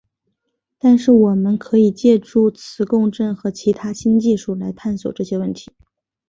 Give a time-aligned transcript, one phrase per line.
[0.79, 5.69] 但是我们可以借助磁共振和其他新技术来探索这些问题。